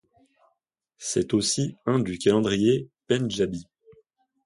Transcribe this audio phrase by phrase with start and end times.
[0.97, 3.67] C’est aussi un du calendrier Pendjabi.